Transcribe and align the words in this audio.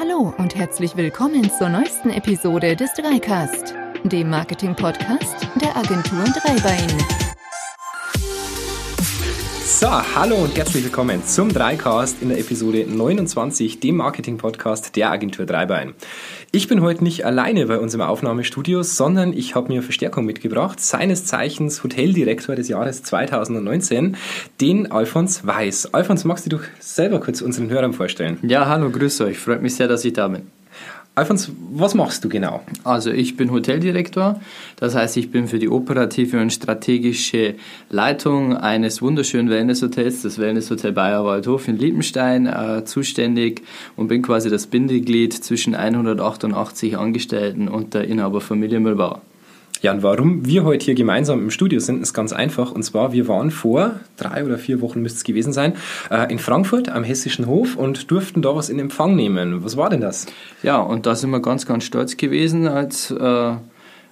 Hallo 0.00 0.32
und 0.38 0.54
herzlich 0.54 0.96
willkommen 0.96 1.50
zur 1.50 1.68
neuesten 1.68 2.10
Episode 2.10 2.76
des 2.76 2.92
Dreicast, 2.94 3.74
dem 4.04 4.30
Marketing-Podcast 4.30 5.48
der 5.60 5.76
Agentur 5.76 6.22
Dreibein. 6.22 6.86
So, 9.64 9.88
hallo 9.88 10.36
und 10.36 10.56
herzlich 10.56 10.84
willkommen 10.84 11.26
zum 11.26 11.52
Dreicast 11.52 12.22
in 12.22 12.28
der 12.28 12.38
Episode 12.38 12.86
29, 12.88 13.80
dem 13.80 13.96
Marketing-Podcast 13.96 14.94
der 14.94 15.10
Agentur 15.10 15.46
Dreibein. 15.46 15.94
Ich 16.50 16.66
bin 16.66 16.80
heute 16.80 17.04
nicht 17.04 17.26
alleine 17.26 17.66
bei 17.66 17.78
uns 17.78 17.92
im 17.92 18.00
Aufnahmestudio, 18.00 18.82
sondern 18.82 19.34
ich 19.34 19.54
habe 19.54 19.68
mir 19.68 19.82
Verstärkung 19.82 20.24
mitgebracht, 20.24 20.80
seines 20.80 21.26
Zeichens 21.26 21.84
Hoteldirektor 21.84 22.56
des 22.56 22.68
Jahres 22.68 23.02
2019, 23.02 24.16
den 24.58 24.90
Alfons 24.90 25.46
Weiß. 25.46 25.92
Alfons, 25.92 26.24
magst 26.24 26.46
du 26.46 26.56
dich 26.56 26.66
selber 26.80 27.20
kurz 27.20 27.42
unseren 27.42 27.68
Hörern 27.68 27.92
vorstellen? 27.92 28.38
Ja, 28.40 28.66
hallo, 28.66 28.88
grüß 28.88 29.20
euch. 29.20 29.38
Freut 29.38 29.60
mich 29.60 29.74
sehr, 29.74 29.88
dass 29.88 30.06
ich 30.06 30.14
da 30.14 30.28
bin. 30.28 30.50
Alfons, 31.18 31.50
was 31.72 31.94
machst 31.94 32.24
du 32.24 32.28
genau? 32.28 32.62
Also 32.84 33.10
ich 33.10 33.36
bin 33.36 33.50
Hoteldirektor, 33.50 34.40
das 34.76 34.94
heißt 34.94 35.16
ich 35.16 35.32
bin 35.32 35.48
für 35.48 35.58
die 35.58 35.68
operative 35.68 36.40
und 36.40 36.52
strategische 36.52 37.56
Leitung 37.90 38.56
eines 38.56 39.02
wunderschönen 39.02 39.50
Wellnesshotels, 39.50 40.22
das 40.22 40.38
Wellnesshotel 40.38 40.92
Bayerwaldhof 40.92 41.66
in 41.66 41.76
Liebenstein, 41.76 42.46
äh, 42.46 42.84
zuständig 42.84 43.62
und 43.96 44.06
bin 44.06 44.22
quasi 44.22 44.48
das 44.48 44.68
Bindeglied 44.68 45.32
zwischen 45.32 45.74
188 45.74 46.96
Angestellten 46.96 47.66
und 47.66 47.94
der 47.94 48.04
Inhaberfamilie 48.04 48.78
Müllbauer. 48.78 49.20
Ja, 49.80 49.92
und 49.92 50.02
warum 50.02 50.44
wir 50.46 50.64
heute 50.64 50.86
hier 50.86 50.94
gemeinsam 50.94 51.40
im 51.40 51.50
Studio 51.50 51.78
sind, 51.78 52.02
ist 52.02 52.12
ganz 52.12 52.32
einfach. 52.32 52.72
Und 52.72 52.82
zwar, 52.82 53.12
wir 53.12 53.28
waren 53.28 53.50
vor 53.50 54.00
drei 54.16 54.44
oder 54.44 54.58
vier 54.58 54.80
Wochen, 54.80 55.02
müsste 55.02 55.18
es 55.18 55.24
gewesen 55.24 55.52
sein, 55.52 55.74
äh, 56.10 56.30
in 56.32 56.38
Frankfurt 56.38 56.88
am 56.88 57.04
Hessischen 57.04 57.46
Hof 57.46 57.76
und 57.76 58.10
durften 58.10 58.42
da 58.42 58.56
was 58.56 58.70
in 58.70 58.78
Empfang 58.78 59.14
nehmen. 59.14 59.64
Was 59.64 59.76
war 59.76 59.88
denn 59.88 60.00
das? 60.00 60.26
Ja, 60.62 60.78
und 60.78 61.06
da 61.06 61.14
sind 61.14 61.30
wir 61.30 61.40
ganz, 61.40 61.64
ganz 61.66 61.84
stolz 61.84 62.16
gewesen 62.16 62.66
als 62.66 63.10
äh, 63.10 63.52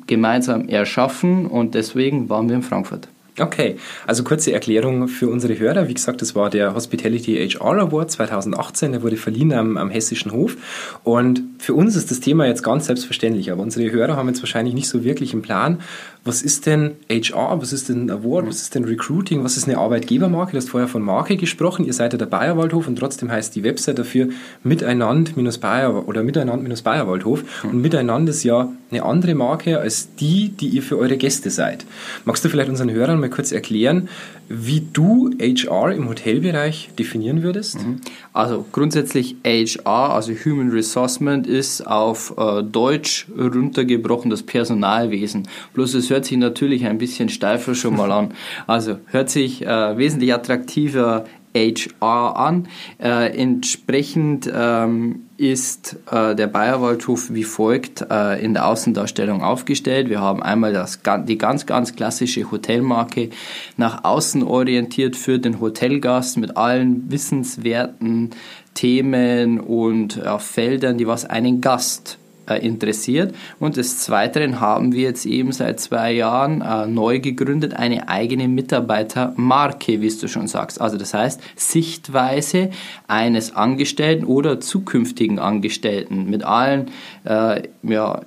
gemeinsam 0.07 0.69
erschaffen 0.69 1.47
und 1.47 1.75
deswegen 1.75 2.29
waren 2.29 2.49
wir 2.49 2.57
in 2.57 2.63
Frankfurt. 2.63 3.09
Okay, 3.39 3.77
also 4.07 4.25
kurze 4.25 4.53
Erklärung 4.53 5.09
für 5.09 5.31
unsere 5.31 5.59
Hörer. 5.59 5.89
Wie 5.89 5.95
gesagt, 5.95 6.21
das 6.21 6.35
war 6.35 6.51
der 6.51 6.75
Hospitality 6.75 7.49
HR 7.49 7.81
Award 7.81 8.11
2018. 8.11 8.93
Der 8.93 9.03
wurde 9.03 9.17
verliehen 9.17 9.55
am, 9.55 9.79
am 9.79 9.89
Hessischen 9.89 10.33
Hof. 10.33 10.59
Und 11.03 11.43
für 11.59 11.73
uns 11.73 11.97
ist 11.97 12.11
das 12.11 12.21
Thema 12.21 12.47
jetzt 12.47 12.63
ganz 12.63 12.87
selbstverständlich. 12.87 13.51
Aber 13.51 13.63
unsere 13.63 13.91
Hörer 13.91 14.17
haben 14.17 14.29
jetzt 14.29 14.43
wahrscheinlich 14.43 14.75
nicht 14.75 14.87
so 14.87 15.03
wirklich 15.03 15.33
im 15.33 15.41
Plan, 15.41 15.81
was 16.25 16.43
ist 16.43 16.67
denn 16.67 16.93
HR, 17.11 17.61
was 17.63 17.73
ist 17.73 17.89
denn 17.89 18.11
Award, 18.11 18.47
was 18.47 18.61
ist 18.61 18.75
denn 18.75 18.85
Recruiting, 18.85 19.43
was 19.45 19.57
ist 19.57 19.67
eine 19.67 19.79
Arbeitgebermarke? 19.79 20.53
Du 20.53 20.59
hast 20.59 20.69
vorher 20.69 20.89
von 20.89 21.01
Marke 21.01 21.39
gesprochen. 21.39 21.87
Ihr 21.87 21.95
seid 21.95 22.13
ja 22.13 22.19
der 22.19 22.27
Bayerwaldhof 22.27 22.87
und 22.87 22.97
trotzdem 22.97 23.33
heißt 23.33 23.57
die 23.57 23.65
Website 23.65 23.99
dafür 23.99 24.29
Miteinander-Bayer 24.63 26.07
oder 26.07 26.23
Miteinander-Bayerwaldhof. 26.23 27.65
Und 27.65 27.81
Miteinander 27.81 28.31
ist 28.31 28.45
ja 28.45 28.71
eine 28.93 29.05
andere 29.05 29.35
Marke 29.35 29.81
als 29.81 30.15
die, 30.15 30.51
die 30.51 30.69
ihr 30.69 30.83
für 30.83 30.99
eure 30.99 31.17
Gäste 31.17 31.51
seid. 31.51 31.85
Magst 32.25 32.45
du 32.45 32.49
vielleicht 32.49 32.69
unseren 32.69 32.91
Hörern 32.91 33.19
mal 33.19 33.31
kurz 33.31 33.53
erklären, 33.53 34.09
wie 34.49 34.87
du 34.93 35.31
HR 35.41 35.93
im 35.93 36.09
Hotelbereich 36.09 36.91
definieren 36.99 37.43
würdest? 37.43 37.79
Mhm. 37.79 38.01
Also 38.33 38.67
grundsätzlich 38.71 39.37
HR, 39.45 40.15
also 40.15 40.33
Human 40.33 40.71
Resourcement, 40.71 41.47
ist 41.47 41.87
auf 41.87 42.35
äh, 42.37 42.63
Deutsch 42.63 43.27
runtergebrochen 43.37 44.31
das 44.31 44.43
Personalwesen. 44.43 45.49
Bloß 45.75 45.95
es 45.95 46.11
hört 46.11 46.27
sich 46.27 46.37
natürlich 46.37 46.87
ein 46.87 46.99
bisschen 46.99 47.29
steifer 47.29 47.75
schon 47.75 47.97
mal 47.97 48.13
an. 48.13 48.35
Also 48.67 48.99
hört 49.07 49.31
sich 49.31 49.67
äh, 49.67 49.97
wesentlich 49.97 50.33
attraktiver 50.33 51.25
HR 51.55 52.37
an. 52.37 52.69
Äh, 52.99 53.37
entsprechend 53.37 54.51
ähm, 54.55 55.22
ist 55.43 55.97
äh, 56.11 56.37
der 56.37 56.47
Bayerwaldhof 56.47 57.35
wie 57.35 57.43
folgt 57.43 58.07
äh, 58.09 58.43
in 58.43 58.55
der 58.55 58.67
Außendarstellung 58.69 59.43
aufgestellt. 59.43 60.09
Wir 60.09 60.21
haben 60.21 60.41
einmal 60.41 60.73
das, 60.73 61.01
die 61.27 61.37
ganz, 61.37 61.67
ganz 61.67 61.97
klassische 61.97 62.51
Hotelmarke 62.51 63.31
nach 63.77 64.05
außen 64.05 64.45
orientiert 64.45 65.17
für 65.17 65.41
den 65.41 65.61
Hotelgast 65.61 66.39
mit 66.39 66.57
allen 66.57 67.11
wissenswerten 67.11 68.31
Themen 68.75 69.59
und 69.59 70.23
Feldern, 70.39 70.97
die 70.97 71.09
was 71.09 71.25
einen 71.25 71.61
Gast 71.61 72.19
äh, 72.19 72.22
interessiert. 72.47 73.35
Und 73.59 73.77
des 73.77 73.99
Zweiten 73.99 74.61
haben 74.61 74.93
wir 74.93 75.03
jetzt 75.03 75.27
eben 75.27 75.53
seit 75.53 75.81
zwei 75.81 76.13
Jahren 76.13 76.61
äh, 76.61 76.87
neu 76.87 77.21
gegründet 77.21 77.75
eine 77.75 78.09
eigene 78.09 78.49
Mitarbeitermarke, 78.49 80.01
wie 80.01 80.09
du 80.09 80.29
schon 80.29 80.49
sagst. 80.49 80.81
Also 80.81 80.99
das 80.99 81.15
heißt 81.15 81.41
Sichtweise 81.57 82.71
eines 83.09 83.55
Angestellten 83.55 84.25
oder 84.25 84.61
zukünftigen 84.61 85.39
Angestellten 85.39 86.29
mit 86.29 86.45
allen 86.45 86.91
äh, 87.25 87.63
ja, 87.83 88.23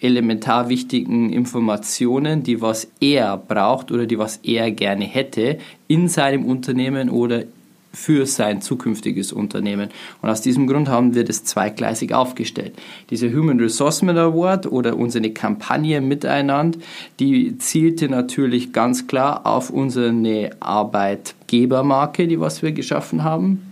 elementar 0.00 0.68
wichtigen 0.68 1.32
Informationen, 1.32 2.42
die 2.42 2.60
was 2.60 2.88
er 3.00 3.36
braucht 3.36 3.90
oder 3.90 4.06
die 4.06 4.18
was 4.18 4.38
er 4.42 4.70
gerne 4.70 5.04
hätte 5.04 5.58
in 5.88 6.08
seinem 6.08 6.44
Unternehmen 6.44 7.08
oder 7.10 7.44
für 7.92 8.26
sein 8.26 8.60
zukünftiges 8.60 9.32
Unternehmen. 9.32 9.88
Und 10.20 10.28
aus 10.28 10.42
diesem 10.42 10.66
Grund 10.66 10.88
haben 10.88 11.14
wir 11.14 11.24
das 11.24 11.44
zweigleisig 11.44 12.12
aufgestellt. 12.12 12.74
Dieser 13.10 13.28
Human 13.32 13.58
Resourcement 13.58 14.18
Award 14.18 14.66
oder 14.70 14.96
unsere 14.96 15.30
Kampagne 15.30 16.00
Miteinander, 16.00 16.78
die 17.18 17.56
zielte 17.58 18.08
natürlich 18.08 18.72
ganz 18.72 19.06
klar 19.06 19.46
auf 19.46 19.70
unsere 19.70 20.50
Arbeitgebermarke, 20.60 22.28
die 22.28 22.38
was 22.38 22.62
wir 22.62 22.72
geschaffen 22.72 23.24
haben, 23.24 23.62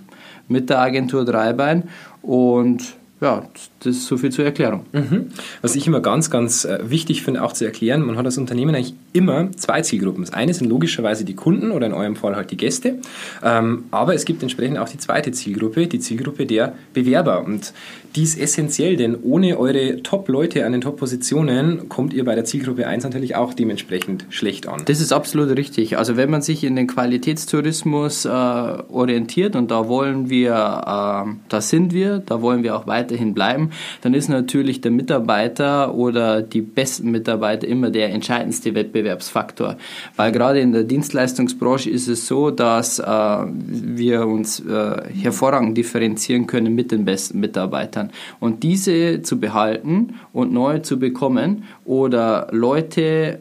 mit 0.49 0.71
der 0.71 0.81
Agentur 0.81 1.25
Dreibein. 1.25 1.85
Und 2.23 2.97
ja, 3.25 3.43
das 3.81 3.97
ist 3.97 4.07
so 4.07 4.19
viel 4.19 4.31
zur 4.31 4.45
Erklärung. 4.45 4.85
Mhm. 4.93 5.29
Was 5.63 5.75
ich 5.75 5.87
immer 5.87 6.01
ganz, 6.01 6.31
ganz 6.31 6.67
äh, 6.67 6.79
wichtig 6.91 7.23
finde, 7.23 7.43
auch 7.43 7.55
zu 7.55 7.65
erklären, 7.65 8.03
man 8.03 8.19
hat 8.19 8.27
als 8.27 8.37
Unternehmen 8.37 8.75
eigentlich 8.75 8.95
immer 9.15 9.51
zwei 9.53 9.81
Zielgruppen. 9.81 10.23
Das 10.25 10.35
eine 10.35 10.53
sind 10.53 10.69
logischerweise 10.69 11.25
die 11.25 11.35
Kunden 11.35 11.71
oder 11.71 11.87
in 11.87 11.95
eurem 11.95 12.17
Fall 12.17 12.37
halt 12.37 12.51
die 12.51 12.59
Gäste, 12.59 12.99
ähm, 13.43 13.85
aber 13.91 14.15
es 14.15 14.27
gibt 14.27 14.43
entsprechend 14.43 14.77
auch 14.77 14.89
die 14.89 14.99
zweite 14.99 15.33
Zielgruppe, 15.33 15.87
die 15.87 16.01
Zielgruppe 16.01 16.45
der 16.45 16.75
Bewerber. 16.93 17.43
Und 17.45 17.73
die 18.15 18.23
ist 18.23 18.39
essentiell, 18.39 18.97
denn 18.97 19.17
ohne 19.23 19.59
eure 19.59 20.03
Top-Leute 20.03 20.65
an 20.65 20.73
den 20.73 20.83
Top-Positionen 20.83 21.89
kommt 21.89 22.13
ihr 22.13 22.25
bei 22.25 22.35
der 22.35 22.45
Zielgruppe 22.45 22.87
1 22.87 23.05
natürlich 23.05 23.35
auch 23.35 23.55
dementsprechend 23.55 24.27
schlecht 24.29 24.69
an. 24.69 24.83
Das 24.85 25.01
ist 25.01 25.13
absolut 25.13 25.57
richtig. 25.57 25.99
Also 25.99 26.17
wenn 26.17 26.31
man 26.31 26.43
sich 26.43 26.63
in 26.63 26.77
den 26.77 26.87
Qualitätstourismus 26.87 28.25
äh, 28.25 28.29
orientiert 28.29 29.57
und 29.57 29.71
da 29.71 29.89
wollen 29.89 30.31
wir, 30.31 30.53
äh, 30.53 31.35
da 31.49 31.61
sind 31.61 31.93
wir, 31.93 32.19
da 32.19 32.41
wollen 32.41 32.63
wir 32.63 32.77
auch 32.77 32.87
weiterhin 33.15 33.35
bleiben, 33.35 33.71
dann 34.03 34.15
ist 34.15 34.29
natürlich 34.29 34.81
der 34.81 34.91
Mitarbeiter 34.91 35.95
oder 35.95 36.43
die 36.43 36.61
besten 36.61 37.11
Mitarbeiter 37.11 37.67
immer 37.67 37.91
der 37.91 38.11
entscheidendste 38.11 38.75
Wettbewerbsfaktor. 38.75 39.77
Weil 40.17 40.33
gerade 40.33 40.61
in 40.61 40.73
der 40.73 40.85
Dienstleistungsbranche 40.85 41.91
ist 41.91 42.09
es 42.09 42.27
so, 42.27 42.51
dass 42.51 42.99
äh, 42.99 43.05
wir 43.07 44.27
uns 44.27 44.61
äh, 44.61 45.03
hervorragend 45.13 45.77
differenzieren 45.79 46.47
können 46.47 46.75
mit 46.75 46.91
den 46.91 47.05
besten 47.05 47.41
Mitarbeitern. 47.41 48.11
Und 48.41 48.63
diese 48.63 49.23
zu 49.23 49.39
behalten 49.39 50.15
und 50.33 50.53
neu 50.53 50.81
zu 50.81 50.99
bekommen 50.99 51.65
oder 51.85 52.49
Leute 52.51 53.41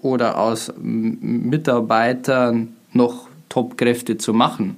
oder 0.00 0.38
aus 0.38 0.72
Mitarbeitern 0.78 2.68
noch 2.92 3.26
Topkräfte 3.48 4.16
zu 4.18 4.32
machen 4.32 4.76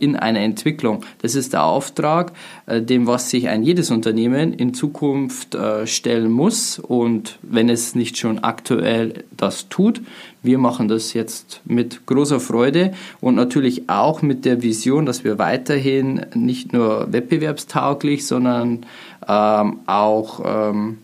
in 0.00 0.16
einer 0.16 0.40
Entwicklung. 0.40 1.04
Das 1.22 1.34
ist 1.34 1.52
der 1.52 1.64
Auftrag, 1.64 2.32
äh, 2.66 2.82
dem 2.82 3.06
was 3.06 3.30
sich 3.30 3.48
ein 3.48 3.62
jedes 3.62 3.90
Unternehmen 3.90 4.52
in 4.52 4.74
Zukunft 4.74 5.54
äh, 5.54 5.86
stellen 5.86 6.30
muss. 6.30 6.78
Und 6.78 7.38
wenn 7.42 7.68
es 7.68 7.94
nicht 7.94 8.18
schon 8.18 8.40
aktuell 8.40 9.24
das 9.36 9.68
tut, 9.68 10.00
wir 10.42 10.58
machen 10.58 10.88
das 10.88 11.12
jetzt 11.12 11.60
mit 11.64 12.04
großer 12.06 12.40
Freude 12.40 12.92
und 13.20 13.36
natürlich 13.36 13.88
auch 13.88 14.22
mit 14.22 14.44
der 14.44 14.62
Vision, 14.62 15.06
dass 15.06 15.24
wir 15.24 15.38
weiterhin 15.38 16.26
nicht 16.34 16.72
nur 16.72 17.12
wettbewerbstauglich, 17.12 18.26
sondern 18.26 18.84
ähm, 19.28 19.78
auch 19.86 20.42
ähm, 20.44 20.98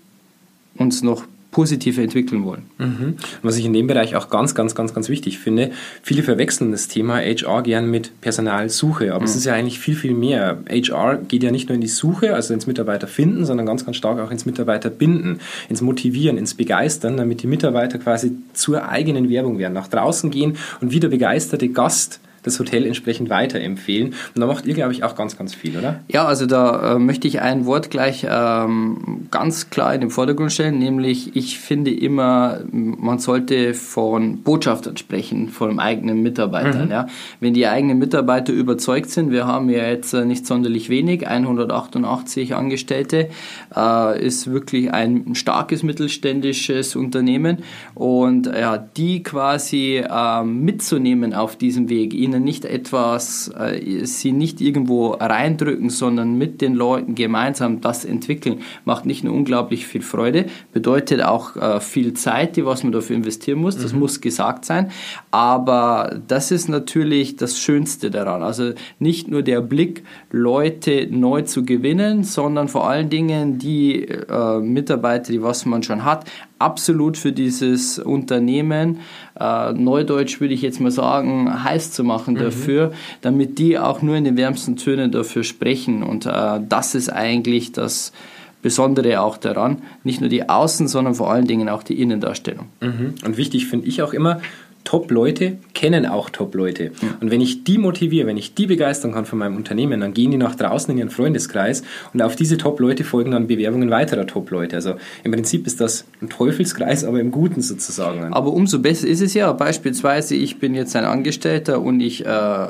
uns 0.77 1.03
noch 1.03 1.25
positiv 1.59 1.99
entwickeln 1.99 2.45
wollen. 2.45 2.67
Mhm. 2.79 3.17
Was 3.43 3.57
ich 3.57 3.65
in 3.65 3.73
dem 3.73 3.89
Bereich 3.89 4.15
auch 4.15 4.31
ganz, 4.31 4.55
ganz, 4.55 4.77
ganz, 4.77 4.95
ganz 4.95 5.09
wichtig 5.09 5.41
finde, 5.41 5.73
viele 6.05 6.23
verwechseln 6.23 6.71
das 6.71 6.87
Thema 6.87 7.17
HR 7.17 7.65
gern 7.65 7.91
mit 7.91 8.13
Personalsuche, 8.21 9.13
aber 9.13 9.23
mhm. 9.23 9.25
es 9.25 9.35
ist 9.35 9.45
ja 9.45 9.55
eigentlich 9.55 9.81
viel, 9.81 9.97
viel 9.97 10.15
mehr. 10.15 10.59
HR 10.71 11.17
geht 11.17 11.43
ja 11.43 11.51
nicht 11.51 11.69
nur 11.69 11.75
in 11.75 11.81
die 11.81 11.89
Suche, 11.89 12.37
also 12.37 12.55
ins 12.55 12.69
Mitarbeiter 12.69 13.09
finden, 13.09 13.45
sondern 13.45 13.67
ganz, 13.67 13.85
ganz 13.85 13.97
stark 13.97 14.21
auch 14.21 14.31
ins 14.31 14.47
Mitarbeiter 14.47 14.89
binden, 14.89 15.41
ins 15.69 15.81
Motivieren, 15.81 16.39
ins 16.39 16.55
Begeistern, 16.55 17.17
damit 17.17 17.43
die 17.43 17.49
Mitarbeiter 17.49 17.99
quasi 17.99 18.37
zur 18.53 18.89
eigenen 18.89 19.29
Werbung 19.29 19.59
werden, 19.59 19.75
nach 19.75 19.89
draußen 19.89 20.31
gehen 20.31 20.59
und 20.81 20.93
wieder 20.93 21.09
begeisterte 21.09 21.71
Gast 21.71 22.21
das 22.49 22.59
Hotel 22.59 22.87
entsprechend 22.87 23.31
weiterempfehlen. 23.31 24.09
Und 24.35 24.41
da 24.41 24.47
macht 24.47 24.67
ihr, 24.67 24.75
glaube 24.75 24.93
ich, 24.93 25.05
auch 25.05 25.15
ganz, 25.15 25.37
ganz 25.37 25.55
viel, 25.55 25.77
oder? 25.77 26.01
Ja, 26.09 26.25
also 26.25 26.47
da 26.47 26.95
äh, 26.95 26.99
möchte 26.99 27.29
ich 27.29 27.41
ein 27.41 27.67
Wort 27.67 27.91
gleich 27.91 28.27
ähm, 28.29 29.27
ganz 29.31 29.71
klar 29.71 29.95
in 29.95 30.01
den 30.01 30.11
Vordergrund 30.11 30.53
stellen, 30.53 30.79
nämlich 30.79 31.37
ich 31.37 31.59
finde 31.59 31.93
immer, 31.93 32.61
man 32.71 33.19
sollte 33.19 33.75
von 33.75 34.43
Botschaftern 34.43 34.97
sprechen, 34.97 35.49
von 35.49 35.79
eigenen 35.79 36.23
Mitarbeitern. 36.23 36.87
Mhm. 36.87 36.91
Ja. 36.91 37.07
Wenn 37.41 37.55
die 37.55 37.67
eigenen 37.67 37.99
Mitarbeiter 37.99 38.53
überzeugt 38.53 39.11
sind, 39.11 39.31
wir 39.31 39.47
haben 39.47 39.69
ja 39.71 39.87
jetzt 39.87 40.13
äh, 40.15 40.25
nicht 40.25 40.47
sonderlich 40.47 40.89
wenig, 40.89 41.27
188 41.27 42.55
Angestellte, 42.55 43.29
äh, 43.75 44.25
ist 44.25 44.51
wirklich 44.51 44.93
ein 44.93 45.35
starkes 45.35 45.83
mittelständisches 45.83 46.97
Unternehmen 46.97 47.59
und 47.95 48.47
ja, 48.47 48.79
die 48.79 49.23
quasi 49.23 50.03
äh, 50.09 50.45
mitzunehmen 50.45 51.35
auf 51.35 51.57
diesem 51.57 51.89
Weg, 51.89 52.15
ihnen 52.15 52.38
nicht 52.41 52.65
etwas, 52.65 53.51
äh, 53.59 54.05
sie 54.05 54.33
nicht 54.33 54.61
irgendwo 54.61 55.11
reindrücken, 55.11 55.91
sondern 55.91 56.37
mit 56.37 56.61
den 56.61 56.75
Leuten 56.75 57.15
gemeinsam 57.15 57.81
das 57.81 58.05
entwickeln, 58.05 58.61
macht 58.85 59.07
nicht 59.07 59.25
nur 59.25 59.35
unglaublich 59.35 59.87
viel 59.87 60.03
Freude, 60.03 60.47
bedeutet 60.73 61.23
auch 61.23 61.57
äh, 61.57 61.81
viel 61.81 62.15
Zeit, 62.15 62.57
die 62.57 62.65
was 62.65 62.83
man 62.83 62.93
dafür 62.93 63.17
investieren 63.17 63.61
muss. 63.61 63.77
Das 63.77 63.93
mhm. 63.93 64.01
muss 64.01 64.21
gesagt 64.21 64.65
sein. 64.65 64.91
Aber 65.31 66.21
das 66.27 66.51
ist 66.51 66.69
natürlich 66.69 67.37
das 67.37 67.59
Schönste 67.59 68.11
daran. 68.11 68.43
Also 68.43 68.73
nicht 68.99 69.29
nur 69.29 69.43
der 69.43 69.61
Blick, 69.61 70.05
Leute 70.31 71.09
neu 71.11 71.43
zu 71.43 71.65
gewinnen, 71.65 72.25
sondern 72.25 72.69
vor 72.69 72.89
allen 72.89 73.11
Dingen 73.11 73.59
die 73.59 74.05
äh, 74.05 74.59
Mitarbeiter, 74.61 75.33
die 75.33 75.43
was 75.43 75.67
man 75.67 75.83
schon 75.83 76.05
hat, 76.05 76.25
absolut 76.59 77.17
für 77.17 77.33
dieses 77.33 77.99
Unternehmen, 78.01 78.99
Neudeutsch 79.39 80.41
würde 80.41 80.55
ich 80.55 80.63
jetzt 80.63 80.81
mal 80.81 80.91
sagen, 80.91 81.63
heiß 81.63 81.93
zu 81.93 82.03
machen 82.03 82.18
mhm. 82.27 82.39
dafür, 82.39 82.93
damit 83.21 83.59
die 83.59 83.79
auch 83.79 84.03
nur 84.03 84.17
in 84.17 84.25
den 84.25 84.37
wärmsten 84.37 84.77
Tönen 84.77 85.13
dafür 85.13 85.45
sprechen. 85.45 86.03
Und 86.03 86.27
äh, 86.27 86.61
das 86.69 86.95
ist 86.95 87.11
eigentlich 87.11 87.73
das 87.73 88.13
Besondere 88.61 89.21
auch 89.21 89.37
daran. 89.37 89.83
Nicht 90.03 90.21
nur 90.21 90.29
die 90.29 90.49
Außen, 90.49 90.89
sondern 90.89 91.15
vor 91.15 91.31
allen 91.31 91.47
Dingen 91.47 91.69
auch 91.69 91.83
die 91.83 92.01
Innendarstellung. 92.01 92.67
Mhm. 92.81 93.15
Und 93.25 93.37
wichtig 93.37 93.67
finde 93.67 93.87
ich 93.87 94.03
auch 94.03 94.13
immer, 94.13 94.41
Top-Leute 94.89 95.59
kennen 95.75 96.07
auch 96.07 96.31
Top-Leute. 96.31 96.85
Ja. 96.85 97.19
Und 97.21 97.31
wenn 97.31 97.43
ich 97.43 97.63
die 97.63 97.77
motiviere, 97.77 98.27
wenn 98.27 98.39
ich 98.39 98.55
die 98.55 98.67
begeistern 98.67 99.13
kann 99.13 99.27
von 99.27 99.39
meinem 99.39 99.55
Unternehmen, 99.55 100.01
dann 100.01 100.15
gehen 100.15 100.31
die 100.31 100.39
nach 100.39 100.55
draußen 100.55 100.91
in 100.93 100.97
ihren 100.97 101.11
Freundeskreis 101.11 101.83
und 102.15 102.23
auf 102.23 102.37
diese 102.37 102.57
Top-Leute 102.57 103.05
folgen 103.05 103.33
dann 103.33 103.49
Bewerbungen 103.49 103.91
weiterer 103.91 104.27
Top-Leute. 104.27 104.77
Also 104.77 104.95
im 105.25 105.33
Prinzip 105.33 105.67
ist 105.67 105.83
das 105.83 106.07
ein 106.23 106.31
Teufelskreis, 106.31 107.05
aber 107.05 107.21
im 107.21 107.33
Guten 107.33 107.61
sozusagen. 107.61 108.33
Aber 108.33 108.51
umso 108.51 108.79
besser 108.79 109.07
ist 109.07 109.21
es 109.21 109.35
ja. 109.35 109.53
Beispielsweise, 109.53 110.35
ich 110.37 110.59
bin 110.59 110.75
jetzt 110.75 110.97
ein 110.97 111.05
Angestellter 111.05 111.83
und 111.83 112.01
ich 112.01 112.25
äh, 112.25 112.69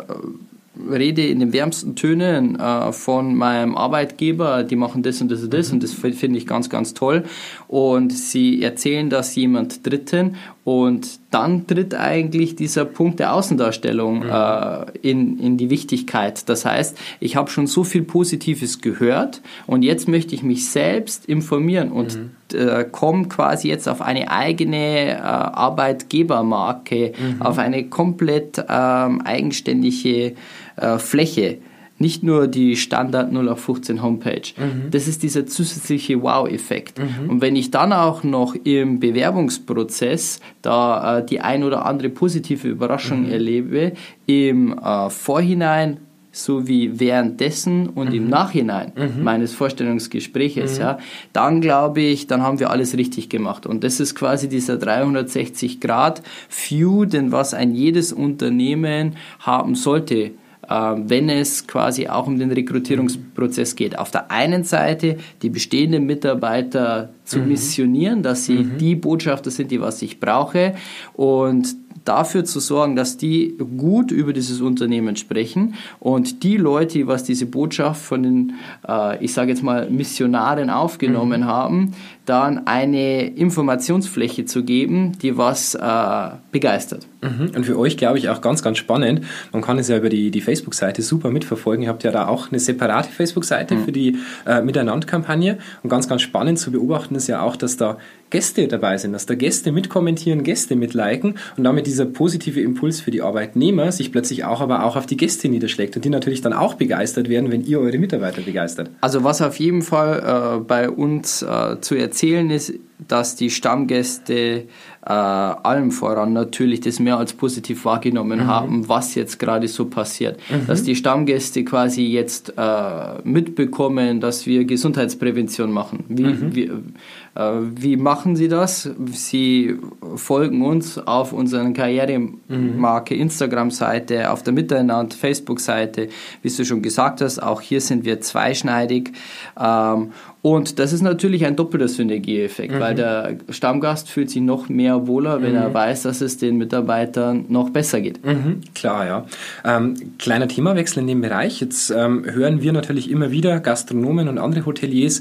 rede 0.90 1.26
in 1.26 1.40
den 1.40 1.52
wärmsten 1.52 1.96
Tönen 1.96 2.58
äh, 2.58 2.92
von 2.92 3.34
meinem 3.34 3.76
Arbeitgeber, 3.76 4.62
die 4.62 4.76
machen 4.76 5.02
das 5.02 5.20
und 5.20 5.30
das 5.30 5.42
und 5.42 5.52
das 5.52 5.68
mhm. 5.68 5.74
und 5.74 5.82
das 5.82 5.92
finde 5.92 6.38
ich 6.38 6.46
ganz, 6.46 6.70
ganz 6.70 6.94
toll. 6.94 7.24
Und 7.66 8.12
sie 8.12 8.62
erzählen 8.62 9.10
das 9.10 9.34
jemand 9.34 9.86
Dritten 9.86 10.36
und 10.68 11.20
dann 11.30 11.66
tritt 11.66 11.94
eigentlich 11.94 12.54
dieser 12.54 12.84
Punkt 12.84 13.20
der 13.20 13.32
Außendarstellung 13.32 14.18
mhm. 14.18 14.30
äh, 14.30 14.84
in, 15.00 15.38
in 15.38 15.56
die 15.56 15.70
Wichtigkeit. 15.70 16.46
Das 16.46 16.66
heißt, 16.66 16.98
ich 17.20 17.36
habe 17.36 17.48
schon 17.50 17.66
so 17.66 17.84
viel 17.84 18.02
Positives 18.02 18.82
gehört 18.82 19.40
und 19.66 19.82
jetzt 19.82 20.08
möchte 20.08 20.34
ich 20.34 20.42
mich 20.42 20.68
selbst 20.68 21.24
informieren 21.24 21.90
und 21.90 22.18
mhm. 22.18 22.30
äh, 22.52 22.84
komme 22.84 23.28
quasi 23.28 23.68
jetzt 23.68 23.88
auf 23.88 24.02
eine 24.02 24.30
eigene 24.30 25.12
äh, 25.12 25.20
Arbeitgebermarke, 25.20 27.14
mhm. 27.18 27.40
auf 27.40 27.56
eine 27.56 27.84
komplett 27.84 28.62
ähm, 28.68 29.22
eigenständige 29.22 30.34
äh, 30.76 30.98
Fläche. 30.98 31.60
Nicht 31.98 32.22
nur 32.22 32.46
die 32.46 32.76
Standard 32.76 33.32
0815 33.32 34.02
Homepage. 34.02 34.42
Mhm. 34.56 34.90
Das 34.90 35.08
ist 35.08 35.22
dieser 35.22 35.46
zusätzliche 35.46 36.22
Wow-Effekt. 36.22 36.98
Mhm. 36.98 37.30
Und 37.30 37.40
wenn 37.40 37.56
ich 37.56 37.70
dann 37.70 37.92
auch 37.92 38.22
noch 38.22 38.54
im 38.54 39.00
Bewerbungsprozess 39.00 40.40
da 40.62 41.18
äh, 41.18 41.26
die 41.26 41.40
ein 41.40 41.64
oder 41.64 41.86
andere 41.86 42.08
positive 42.08 42.68
Überraschung 42.68 43.26
mhm. 43.26 43.32
erlebe, 43.32 43.92
im 44.26 44.78
äh, 44.78 45.10
Vorhinein 45.10 45.98
sowie 46.30 46.92
währenddessen 46.94 47.88
und 47.88 48.10
mhm. 48.10 48.14
im 48.14 48.28
Nachhinein 48.28 48.92
mhm. 48.94 49.24
meines 49.24 49.54
Vorstellungsgespräches, 49.54 50.76
mhm. 50.76 50.82
ja, 50.82 50.98
dann 51.32 51.60
glaube 51.60 52.00
ich, 52.00 52.26
dann 52.26 52.42
haben 52.42 52.58
wir 52.60 52.70
alles 52.70 52.96
richtig 52.96 53.28
gemacht. 53.28 53.66
Und 53.66 53.84
das 53.84 54.00
ist 54.00 54.14
quasi 54.14 54.48
dieser 54.48 54.74
360-Grad-View, 54.74 57.04
den 57.06 57.32
was 57.32 57.54
ein 57.54 57.74
jedes 57.74 58.12
Unternehmen 58.12 59.16
haben 59.40 59.74
sollte 59.74 60.32
wenn 60.68 61.28
es 61.28 61.66
quasi 61.66 62.08
auch 62.08 62.26
um 62.26 62.38
den 62.38 62.52
Rekrutierungsprozess 62.52 63.74
geht. 63.74 63.98
Auf 63.98 64.10
der 64.10 64.30
einen 64.30 64.64
Seite 64.64 65.16
die 65.42 65.48
bestehenden 65.50 66.04
Mitarbeiter 66.04 67.10
zu 67.24 67.38
mhm. 67.38 67.48
missionieren, 67.48 68.22
dass 68.22 68.44
sie 68.44 68.58
mhm. 68.58 68.78
die 68.78 68.94
Botschafter 68.94 69.50
sind, 69.50 69.70
die 69.70 69.80
was 69.80 70.02
ich 70.02 70.20
brauche 70.20 70.74
und 71.14 71.74
dafür 72.08 72.44
zu 72.44 72.58
sorgen, 72.60 72.96
dass 72.96 73.16
die 73.16 73.56
gut 73.76 74.10
über 74.10 74.32
dieses 74.32 74.60
Unternehmen 74.60 75.16
sprechen 75.16 75.74
und 76.00 76.42
die 76.42 76.56
Leute, 76.56 77.06
was 77.06 77.22
diese 77.22 77.46
Botschaft 77.46 78.02
von 78.02 78.22
den, 78.22 78.54
äh, 78.88 79.22
ich 79.22 79.34
sage 79.34 79.50
jetzt 79.50 79.62
mal, 79.62 79.90
Missionaren 79.90 80.70
aufgenommen 80.70 81.42
mhm. 81.42 81.46
haben, 81.46 81.94
dann 82.24 82.66
eine 82.66 83.26
Informationsfläche 83.26 84.44
zu 84.44 84.64
geben, 84.64 85.18
die 85.18 85.36
was 85.36 85.74
äh, 85.74 86.30
begeistert. 86.50 87.06
Mhm. 87.22 87.52
Und 87.54 87.64
für 87.64 87.78
euch 87.78 87.96
glaube 87.96 88.18
ich 88.18 88.28
auch 88.28 88.40
ganz, 88.40 88.62
ganz 88.62 88.78
spannend. 88.78 89.22
Man 89.52 89.62
kann 89.62 89.78
es 89.78 89.88
ja 89.88 89.96
über 89.96 90.08
die, 90.08 90.30
die 90.30 90.40
Facebook-Seite 90.40 91.02
super 91.02 91.30
mitverfolgen. 91.30 91.84
Ihr 91.84 91.88
habt 91.88 92.04
ja 92.04 92.10
da 92.10 92.28
auch 92.28 92.50
eine 92.50 92.60
separate 92.60 93.10
Facebook-Seite 93.10 93.74
mhm. 93.74 93.84
für 93.84 93.92
die 93.92 94.18
äh, 94.46 94.60
Miteinander-Kampagne. 94.60 95.58
Und 95.82 95.90
ganz, 95.90 96.08
ganz 96.08 96.22
spannend 96.22 96.58
zu 96.58 96.70
beobachten 96.70 97.14
ist 97.14 97.26
ja 97.28 97.42
auch, 97.42 97.56
dass 97.56 97.76
da 97.76 97.98
Gäste 98.30 98.68
dabei 98.68 98.98
sind, 98.98 99.12
dass 99.12 99.26
da 99.26 99.34
Gäste 99.34 99.72
mitkommentieren, 99.72 100.42
Gäste 100.42 100.76
mitliken 100.76 101.34
und 101.56 101.64
damit 101.64 101.86
dieser 101.86 102.04
positive 102.04 102.60
Impuls 102.60 103.00
für 103.00 103.10
die 103.10 103.22
Arbeitnehmer 103.22 103.92
sich 103.92 104.12
plötzlich 104.12 104.44
auch 104.44 104.60
aber 104.60 104.84
auch 104.84 104.96
auf 104.96 105.06
die 105.06 105.16
Gäste 105.16 105.48
niederschlägt 105.48 105.96
und 105.96 106.04
die 106.04 106.10
natürlich 106.10 106.40
dann 106.40 106.52
auch 106.52 106.74
begeistert 106.74 107.28
werden, 107.28 107.50
wenn 107.50 107.64
ihr 107.64 107.80
eure 107.80 107.98
Mitarbeiter 107.98 108.42
begeistert. 108.42 108.90
Also 109.00 109.24
was 109.24 109.42
auf 109.42 109.58
jeden 109.58 109.82
Fall 109.82 110.58
äh, 110.58 110.60
bei 110.60 110.90
uns 110.90 111.42
äh, 111.42 111.80
zu 111.80 111.94
erzählen 111.94 112.50
ist, 112.50 112.74
dass 113.06 113.36
die 113.36 113.50
Stammgäste 113.50 114.64
äh, 115.08 115.12
allem 115.12 115.90
voran 115.90 116.34
natürlich 116.34 116.80
das 116.80 117.00
mehr 117.00 117.16
als 117.16 117.32
positiv 117.32 117.86
wahrgenommen 117.86 118.40
mhm. 118.40 118.46
haben, 118.46 118.88
was 118.90 119.14
jetzt 119.14 119.38
gerade 119.38 119.66
so 119.66 119.86
passiert. 119.86 120.38
Mhm. 120.50 120.66
Dass 120.66 120.82
die 120.82 120.94
Stammgäste 120.94 121.64
quasi 121.64 122.04
jetzt 122.04 122.52
äh, 122.58 123.22
mitbekommen, 123.24 124.20
dass 124.20 124.44
wir 124.44 124.66
Gesundheitsprävention 124.66 125.72
machen. 125.72 126.04
Wie, 126.08 126.24
mhm. 126.24 126.54
wie, 126.54 126.64
äh, 126.64 127.52
wie 127.74 127.96
machen 127.96 128.36
sie 128.36 128.48
das? 128.48 128.90
Sie 129.06 129.76
folgen 130.16 130.62
uns 130.62 130.98
auf 130.98 131.32
unseren 131.32 131.72
Karrieremarke 131.72 133.14
mhm. 133.14 133.20
Instagram-Seite, 133.22 134.30
auf 134.30 134.42
der 134.42 134.52
Miteinander 134.52 135.16
Facebook-Seite. 135.16 136.08
Wie 136.42 136.50
du 136.50 136.64
schon 136.66 136.82
gesagt 136.82 137.22
hast, 137.22 137.42
auch 137.42 137.62
hier 137.62 137.80
sind 137.80 138.04
wir 138.04 138.20
zweischneidig. 138.20 139.12
Ähm, 139.58 140.12
und 140.40 140.78
das 140.78 140.92
ist 140.92 141.02
natürlich 141.02 141.44
ein 141.46 141.56
doppelter 141.56 141.88
Synergieeffekt, 141.88 142.74
mhm. 142.74 142.80
weil 142.80 142.94
der 142.94 143.38
Stammgast 143.50 144.08
fühlt 144.08 144.30
sich 144.30 144.42
noch 144.42 144.68
mehr 144.68 145.06
wohler, 145.06 145.42
wenn 145.42 145.52
mhm. 145.52 145.58
er 145.58 145.74
weiß, 145.74 146.02
dass 146.02 146.20
es 146.20 146.38
den 146.38 146.58
Mitarbeitern 146.58 147.46
noch 147.48 147.70
besser 147.70 148.00
geht. 148.00 148.24
Mhm. 148.24 148.60
Klar, 148.74 149.06
ja. 149.06 149.26
Ähm, 149.64 149.94
kleiner 150.18 150.46
Themawechsel 150.46 151.00
in 151.00 151.08
dem 151.08 151.20
Bereich. 151.20 151.60
Jetzt 151.60 151.90
ähm, 151.90 152.24
hören 152.24 152.62
wir 152.62 152.72
natürlich 152.72 153.10
immer 153.10 153.32
wieder 153.32 153.58
Gastronomen 153.58 154.28
und 154.28 154.38
andere 154.38 154.64
Hoteliers, 154.64 155.20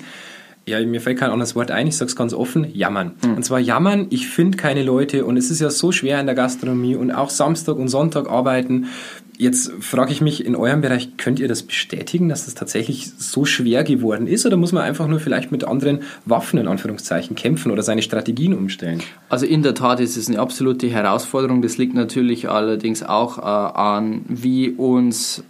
ja, 0.67 0.85
mir 0.85 0.99
fällt 0.99 1.17
kein 1.17 1.31
anderes 1.31 1.55
Wort 1.55 1.71
ein, 1.71 1.87
ich 1.87 1.95
sage 1.95 2.09
es 2.09 2.15
ganz 2.17 2.33
offen, 2.33 2.67
jammern. 2.73 3.13
Mhm. 3.23 3.35
Und 3.35 3.43
zwar 3.43 3.59
jammern, 3.59 4.07
ich 4.09 4.27
finde 4.27 4.57
keine 4.57 4.83
Leute 4.83 5.23
und 5.23 5.37
es 5.37 5.49
ist 5.49 5.61
ja 5.61 5.69
so 5.69 5.93
schwer 5.93 6.19
in 6.19 6.25
der 6.25 6.35
Gastronomie 6.35 6.95
und 6.95 7.09
auch 7.09 7.29
Samstag 7.29 7.77
und 7.77 7.87
Sonntag 7.87 8.29
arbeiten. 8.29 8.87
Jetzt 9.39 9.71
frage 9.81 10.11
ich 10.11 10.19
mich 10.19 10.43
in 10.43 10.55
eurem 10.55 10.81
Bereich, 10.81 11.15
könnt 11.17 11.39
ihr 11.39 11.47
das 11.47 11.61
bestätigen, 11.61 12.27
dass 12.27 12.45
das 12.45 12.55
tatsächlich 12.55 13.11
so 13.17 13.45
schwer 13.45 13.83
geworden 13.83 14.25
ist 14.25 14.47
oder 14.47 14.57
muss 14.57 14.71
man 14.71 14.81
einfach 14.81 15.07
nur 15.07 15.19
vielleicht 15.19 15.51
mit 15.51 15.63
anderen 15.63 15.99
Waffen 16.25 16.57
in 16.57 16.67
Anführungszeichen 16.67 17.35
kämpfen 17.35 17.71
oder 17.71 17.83
seine 17.83 18.01
Strategien 18.01 18.55
umstellen? 18.55 19.03
Also 19.29 19.45
in 19.45 19.61
der 19.61 19.75
Tat 19.75 19.99
ist 19.99 20.17
es 20.17 20.27
eine 20.27 20.39
absolute 20.39 20.89
Herausforderung. 20.89 21.61
Das 21.61 21.77
liegt 21.77 21.93
natürlich 21.93 22.49
allerdings 22.49 23.03
auch 23.03 23.37
äh, 23.37 23.41
an, 23.41 24.21
wie 24.27 24.71
uns 24.71 25.43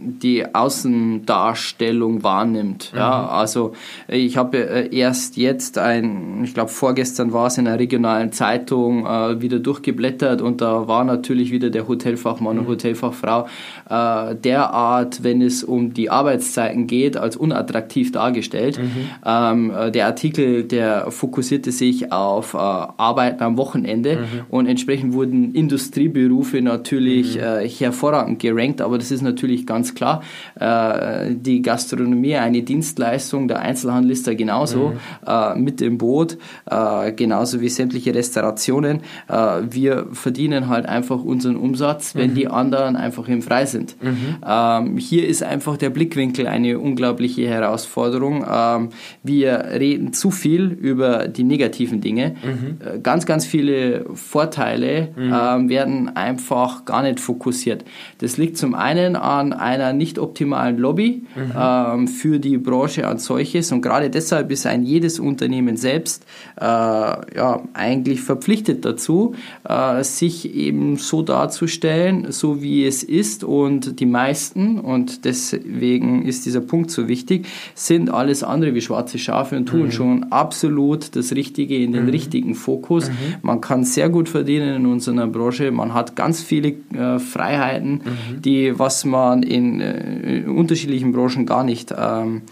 die 0.00 0.54
Außendarstellung 0.54 2.22
wahrnimmt. 2.22 2.92
Mhm. 2.92 2.98
Ja, 2.98 3.26
also 3.26 3.72
ich 4.06 4.36
habe 4.36 4.58
äh, 4.58 4.96
erst 4.96 5.36
jetzt 5.36 5.76
ein, 5.76 6.44
ich 6.44 6.54
glaube 6.54 6.70
vorgestern 6.70 7.32
war 7.32 7.48
es 7.48 7.58
in 7.58 7.66
einer 7.66 7.80
regionalen 7.80 8.30
Zeitung 8.30 9.04
äh, 9.04 9.42
wieder 9.42 9.58
durchgeblättert 9.58 10.40
und 10.40 10.60
da 10.60 10.86
war 10.86 11.02
natürlich 11.02 11.50
wieder 11.50 11.70
der 11.70 11.88
Hotelfachmann 11.88 12.54
mhm. 12.54 12.62
und 12.62 12.68
Hotelfachfrau 12.68 13.48
äh, 13.90 14.36
derart, 14.36 15.24
wenn 15.24 15.42
es 15.42 15.64
um 15.64 15.92
die 15.94 16.10
Arbeitszeiten 16.10 16.86
geht, 16.86 17.16
als 17.16 17.36
unattraktiv 17.36 18.12
dargestellt. 18.12 18.78
Mhm. 18.78 19.10
Ähm, 19.26 19.72
äh, 19.76 19.90
der 19.90 20.06
Artikel, 20.06 20.62
der 20.62 21.10
fokussierte 21.10 21.72
sich 21.72 22.12
auf 22.12 22.54
äh, 22.54 22.58
Arbeiten 22.58 23.42
am 23.42 23.56
Wochenende 23.56 24.16
mhm. 24.16 24.40
und 24.48 24.66
entsprechend 24.66 25.12
wurden 25.12 25.54
Industrieberufe 25.54 26.62
natürlich 26.62 27.34
mhm. 27.34 27.42
äh, 27.42 27.68
hervorragend 27.68 28.38
gerankt, 28.38 28.80
aber 28.80 28.98
das 28.98 29.10
ist 29.10 29.22
natürlich 29.22 29.66
ganz 29.66 29.87
klar. 29.94 30.22
Äh, 30.58 31.34
die 31.34 31.62
Gastronomie, 31.62 32.36
eine 32.36 32.62
Dienstleistung, 32.62 33.48
der 33.48 33.60
Einzelhandel 33.60 34.10
ist 34.10 34.26
da 34.26 34.34
genauso 34.34 34.88
mhm. 34.88 34.98
äh, 35.26 35.54
mit 35.56 35.80
im 35.80 35.98
Boot, 35.98 36.38
äh, 36.70 37.12
genauso 37.12 37.60
wie 37.60 37.68
sämtliche 37.68 38.14
Restaurationen. 38.14 39.00
Äh, 39.28 39.34
wir 39.70 40.06
verdienen 40.12 40.68
halt 40.68 40.86
einfach 40.86 41.22
unseren 41.22 41.56
Umsatz, 41.56 42.14
wenn 42.14 42.30
mhm. 42.30 42.34
die 42.34 42.48
anderen 42.48 42.96
einfach 42.96 43.28
im 43.28 43.42
Frei 43.42 43.66
sind. 43.66 43.96
Mhm. 44.02 44.36
Ähm, 44.46 44.96
hier 44.98 45.26
ist 45.26 45.42
einfach 45.42 45.76
der 45.76 45.90
Blickwinkel 45.90 46.46
eine 46.46 46.78
unglaubliche 46.78 47.48
Herausforderung. 47.48 48.44
Ähm, 48.50 48.88
wir 49.22 49.64
reden 49.78 50.12
zu 50.12 50.30
viel 50.30 50.66
über 50.66 51.28
die 51.28 51.44
negativen 51.44 52.00
Dinge. 52.00 52.36
Mhm. 52.42 52.78
Äh, 52.80 52.98
ganz, 53.00 53.26
ganz 53.26 53.46
viele 53.46 54.06
Vorteile 54.14 55.08
mhm. 55.16 55.34
ähm, 55.34 55.68
werden 55.68 56.16
einfach 56.16 56.84
gar 56.84 57.02
nicht 57.02 57.20
fokussiert. 57.20 57.84
Das 58.18 58.36
liegt 58.36 58.56
zum 58.56 58.74
einen 58.74 59.16
an 59.16 59.52
einer 59.80 59.92
nicht 59.92 60.18
optimalen 60.18 60.78
Lobby 60.78 61.22
mhm. 61.34 61.52
ähm, 61.56 62.08
für 62.08 62.38
die 62.38 62.58
Branche 62.58 63.06
als 63.06 63.24
solches 63.24 63.72
und 63.72 63.82
gerade 63.82 64.10
deshalb 64.10 64.50
ist 64.50 64.66
ein 64.66 64.82
jedes 64.82 65.18
Unternehmen 65.18 65.76
selbst 65.76 66.24
äh, 66.56 66.64
ja, 66.64 67.62
eigentlich 67.74 68.20
verpflichtet 68.20 68.84
dazu, 68.84 69.34
äh, 69.68 70.02
sich 70.02 70.54
eben 70.54 70.96
so 70.96 71.22
darzustellen, 71.22 72.32
so 72.32 72.62
wie 72.62 72.84
es 72.84 73.02
ist 73.02 73.44
und 73.44 74.00
die 74.00 74.06
meisten, 74.06 74.78
und 74.78 75.24
deswegen 75.24 76.24
ist 76.24 76.46
dieser 76.46 76.60
Punkt 76.60 76.90
so 76.90 77.08
wichtig, 77.08 77.46
sind 77.74 78.10
alles 78.10 78.42
andere 78.42 78.74
wie 78.74 78.80
schwarze 78.80 79.18
Schafe 79.18 79.56
und 79.56 79.66
tun 79.66 79.86
mhm. 79.86 79.92
schon 79.92 80.24
absolut 80.30 81.14
das 81.16 81.32
Richtige 81.32 81.76
in 81.76 81.92
den 81.92 82.04
mhm. 82.04 82.10
richtigen 82.10 82.54
Fokus. 82.54 83.08
Mhm. 83.08 83.14
Man 83.42 83.60
kann 83.60 83.84
sehr 83.84 84.08
gut 84.08 84.28
verdienen 84.28 84.76
in 84.76 84.86
unserer 84.86 85.26
Branche, 85.26 85.70
man 85.70 85.94
hat 85.94 86.16
ganz 86.16 86.42
viele 86.42 86.74
äh, 86.92 87.18
Freiheiten, 87.18 87.92
mhm. 87.92 88.42
die, 88.42 88.78
was 88.78 89.04
man 89.04 89.42
in, 89.42 89.67
äh, 89.80 90.38
in 90.38 90.48
unterschiedlichen 90.48 91.12
Branchen 91.12 91.46
gar 91.46 91.64
nicht 91.64 91.94
ähm, 91.96 92.42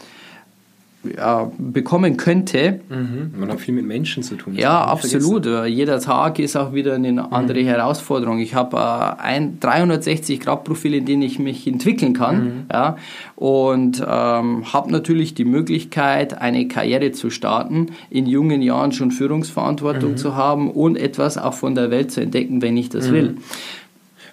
ja, 1.15 1.51
bekommen 1.59 2.17
könnte. 2.17 2.81
Mhm. 2.89 3.33
Man 3.39 3.51
hat 3.51 3.61
viel 3.61 3.75
mit 3.75 3.87
Menschen 3.87 4.23
zu 4.23 4.37
tun. 4.37 4.55
Ja, 4.55 4.85
absolut. 4.85 5.45
Vergessen. 5.45 5.73
Jeder 5.73 6.01
Tag 6.01 6.39
ist 6.39 6.57
auch 6.57 6.73
wieder 6.73 6.95
eine 6.95 7.33
andere 7.33 7.61
mhm. 7.61 7.67
Herausforderung. 7.67 8.39
Ich 8.39 8.55
habe 8.55 8.77
äh, 8.77 9.23
ein 9.23 9.59
360-Grad-Profil, 9.61 10.95
in 10.95 11.05
dem 11.07 11.23
ich 11.23 11.39
mich 11.39 11.67
entwickeln 11.67 12.15
kann. 12.15 12.45
Mhm. 12.45 12.53
Ja, 12.73 12.97
und 13.35 14.01
ähm, 14.01 14.73
habe 14.73 14.93
natürlich 14.93 15.35
die 15.35 15.45
Möglichkeit, 15.45 16.41
eine 16.41 16.69
Karriere 16.69 17.13
zu 17.13 17.31
starten, 17.31 17.89
in 18.11 18.27
jungen 18.27 18.63
Jahren 18.63 18.93
schon 18.93 19.11
Führungsverantwortung 19.11 20.13
mhm. 20.13 20.17
zu 20.17 20.35
haben 20.35 20.71
und 20.71 20.97
etwas 20.97 21.39
auch 21.39 21.55
von 21.55 21.75
der 21.75 21.91
Welt 21.91 22.11
zu 22.11 22.21
entdecken, 22.21 22.63
wenn 22.63 22.77
ich 22.77 22.89
das 22.89 23.09
mhm. 23.09 23.13
will. 23.13 23.37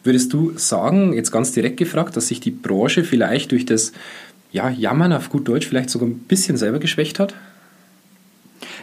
Würdest 0.03 0.33
du 0.33 0.51
sagen, 0.57 1.13
jetzt 1.13 1.31
ganz 1.31 1.53
direkt 1.53 1.77
gefragt, 1.77 2.17
dass 2.17 2.27
sich 2.27 2.39
die 2.39 2.51
Branche 2.51 3.03
vielleicht 3.03 3.51
durch 3.51 3.65
das 3.65 3.93
ja, 4.51 4.69
Jammern 4.69 5.13
auf 5.13 5.29
gut 5.29 5.47
Deutsch 5.47 5.67
vielleicht 5.67 5.89
sogar 5.89 6.09
ein 6.09 6.19
bisschen 6.19 6.57
selber 6.57 6.79
geschwächt 6.79 7.19
hat? 7.19 7.33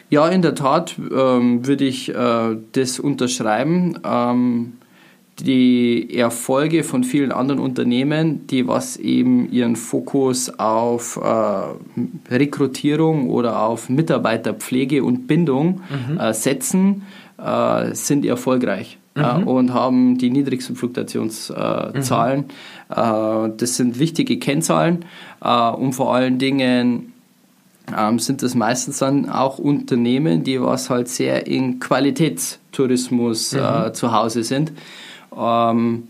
Ja, 0.09 0.29
in 0.29 0.43
der 0.43 0.55
Tat 0.55 0.97
ähm, 0.99 1.67
würde 1.67 1.85
ich 1.85 2.09
äh, 2.09 2.57
das 2.73 2.99
unterschreiben. 2.99 3.99
Ähm, 4.05 4.73
die 5.39 6.15
Erfolge 6.19 6.85
von 6.85 7.05
vielen 7.05 7.33
anderen 7.33 7.61
Unternehmen, 7.61 8.47
die 8.49 8.67
was 8.67 8.97
eben 8.97 9.51
ihren 9.51 9.77
Fokus 9.77 10.51
auf 10.59 11.17
äh, 11.17 12.35
Rekrutierung 12.35 13.31
oder 13.31 13.63
auf 13.63 13.89
Mitarbeiterpflege 13.89 15.03
und 15.05 15.27
Bindung 15.27 15.81
mhm. 16.09 16.19
äh, 16.19 16.35
setzen, 16.35 17.03
äh, 17.39 17.95
sind 17.95 18.27
erfolgreich 18.27 18.99
mhm. 19.21 19.49
und 19.49 19.75
haben 19.75 20.19
die 20.19 20.31
niedrigsten 20.31 20.77
Fluktuationszahlen. 20.77 22.41
Mhm. 22.41 22.95
Äh, 22.95 23.53
das 23.57 23.77
sind 23.77 23.99
wichtige 23.99 24.39
Kennzahlen 24.39 25.05
äh, 25.43 25.71
und 25.71 25.93
vor 25.93 26.15
allen 26.15 26.39
Dingen 26.39 27.13
ähm, 27.97 28.19
sind 28.19 28.43
das 28.43 28.55
meistens 28.55 28.99
dann 28.99 29.29
auch 29.29 29.59
Unternehmen, 29.59 30.45
die 30.45 30.61
was 30.61 30.91
halt 30.91 31.09
sehr 31.09 31.47
in 31.47 31.81
Qualitätstourismus 31.81 33.53
äh, 33.53 33.61
mhm. 33.61 33.95
zu 33.95 34.13
Hause 34.13 34.43
sind. 34.45 34.73
Ähm, 35.37 36.09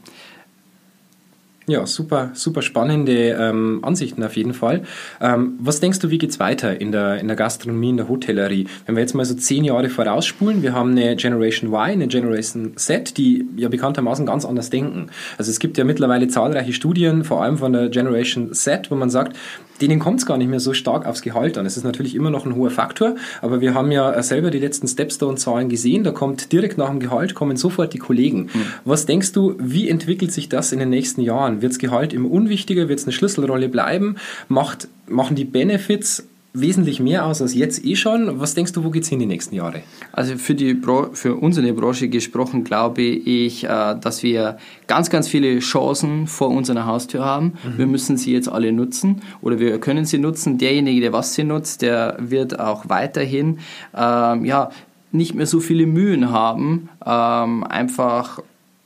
ja, 1.70 1.86
super, 1.86 2.30
super 2.34 2.62
spannende 2.62 3.30
ähm, 3.30 3.80
Ansichten 3.82 4.22
auf 4.22 4.36
jeden 4.36 4.54
Fall. 4.54 4.82
Ähm, 5.20 5.54
was 5.58 5.80
denkst 5.80 6.00
du, 6.00 6.10
wie 6.10 6.18
geht 6.18 6.30
es 6.30 6.40
weiter 6.40 6.80
in 6.80 6.92
der, 6.92 7.18
in 7.18 7.28
der 7.28 7.36
Gastronomie, 7.36 7.90
in 7.90 7.96
der 7.96 8.08
Hotellerie? 8.08 8.66
Wenn 8.86 8.96
wir 8.96 9.00
jetzt 9.00 9.14
mal 9.14 9.24
so 9.24 9.34
zehn 9.34 9.64
Jahre 9.64 9.88
vorausspulen, 9.88 10.62
wir 10.62 10.74
haben 10.74 10.90
eine 10.90 11.16
Generation 11.16 11.72
Y, 11.72 11.92
eine 11.92 12.08
Generation 12.08 12.76
Z, 12.76 13.16
die 13.16 13.46
ja 13.56 13.68
bekanntermaßen 13.68 14.26
ganz 14.26 14.44
anders 14.44 14.70
denken. 14.70 15.06
Also 15.38 15.50
es 15.50 15.58
gibt 15.58 15.78
ja 15.78 15.84
mittlerweile 15.84 16.28
zahlreiche 16.28 16.72
Studien, 16.72 17.24
vor 17.24 17.42
allem 17.42 17.58
von 17.58 17.72
der 17.72 17.88
Generation 17.88 18.52
Z, 18.52 18.90
wo 18.90 18.96
man 18.96 19.10
sagt, 19.10 19.36
denen 19.80 19.98
kommt 19.98 20.20
es 20.20 20.26
gar 20.26 20.36
nicht 20.36 20.48
mehr 20.48 20.60
so 20.60 20.74
stark 20.74 21.06
aufs 21.06 21.22
Gehalt 21.22 21.56
an. 21.56 21.66
Es 21.66 21.76
ist 21.76 21.84
natürlich 21.84 22.14
immer 22.14 22.30
noch 22.30 22.46
ein 22.46 22.54
hoher 22.54 22.70
Faktor, 22.70 23.14
aber 23.40 23.60
wir 23.60 23.74
haben 23.74 23.90
ja 23.90 24.22
selber 24.22 24.50
die 24.50 24.58
letzten 24.58 24.86
Stepstone-Zahlen 24.86 25.68
gesehen. 25.68 26.04
Da 26.04 26.12
kommt 26.12 26.52
direkt 26.52 26.78
nach 26.78 26.90
dem 26.90 27.00
Gehalt 27.00 27.34
kommen 27.34 27.56
sofort 27.56 27.94
die 27.94 27.98
Kollegen. 27.98 28.50
Mhm. 28.52 28.64
Was 28.84 29.06
denkst 29.06 29.32
du, 29.32 29.56
wie 29.58 29.88
entwickelt 29.88 30.32
sich 30.32 30.48
das 30.48 30.72
in 30.72 30.78
den 30.78 30.90
nächsten 30.90 31.22
Jahren? 31.22 31.59
Wird 31.62 31.72
das 31.72 31.78
Gehalt 31.78 32.12
immer 32.12 32.30
unwichtiger? 32.30 32.88
Wird 32.88 32.98
es 32.98 33.04
eine 33.04 33.12
Schlüsselrolle 33.12 33.68
bleiben? 33.68 34.16
Macht, 34.48 34.88
machen 35.06 35.36
die 35.36 35.44
Benefits 35.44 36.24
wesentlich 36.52 36.98
mehr 36.98 37.26
aus 37.26 37.40
als 37.40 37.54
jetzt 37.54 37.84
eh 37.84 37.94
schon. 37.94 38.40
Was 38.40 38.54
denkst 38.54 38.72
du, 38.72 38.82
wo 38.82 38.90
geht 38.90 39.04
es 39.04 39.08
hin 39.08 39.20
die 39.20 39.26
nächsten 39.26 39.54
Jahre? 39.54 39.82
Also 40.12 40.36
für, 40.36 40.54
die 40.54 40.76
für 41.12 41.36
unsere 41.36 41.72
Branche 41.72 42.08
gesprochen 42.08 42.64
glaube 42.64 43.02
ich, 43.02 43.64
äh, 43.64 43.68
dass 44.00 44.22
wir 44.22 44.58
ganz, 44.86 45.10
ganz 45.10 45.28
viele 45.28 45.60
Chancen 45.60 46.26
vor 46.26 46.48
unserer 46.48 46.86
Haustür 46.86 47.24
haben. 47.24 47.54
Mhm. 47.64 47.78
Wir 47.78 47.86
müssen 47.86 48.16
sie 48.16 48.32
jetzt 48.32 48.48
alle 48.48 48.72
nutzen 48.72 49.22
oder 49.42 49.60
wir 49.60 49.78
können 49.78 50.04
sie 50.04 50.18
nutzen. 50.18 50.58
Derjenige, 50.58 51.00
der 51.00 51.12
was 51.12 51.34
sie 51.34 51.44
nutzt, 51.44 51.82
der 51.82 52.16
wird 52.18 52.58
auch 52.58 52.88
weiterhin 52.88 53.58
ähm, 53.96 54.44
ja, 54.44 54.70
nicht 55.12 55.34
mehr 55.34 55.46
so 55.46 55.60
viele 55.60 55.86
Mühen 55.86 56.30
haben, 56.30 56.88
ähm, 57.04 57.64
einfach 57.64 58.42